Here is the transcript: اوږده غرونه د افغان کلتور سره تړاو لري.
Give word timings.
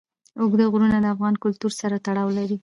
اوږده 0.39 0.65
غرونه 0.71 0.97
د 1.01 1.05
افغان 1.15 1.33
کلتور 1.43 1.71
سره 1.81 1.95
تړاو 2.05 2.29
لري. 2.37 2.57